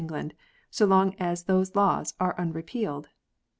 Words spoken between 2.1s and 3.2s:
are unrepealed.